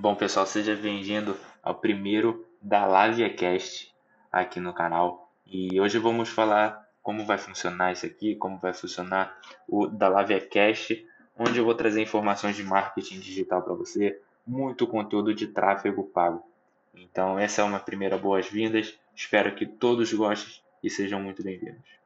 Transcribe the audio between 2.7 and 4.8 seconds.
LaviaCast aqui no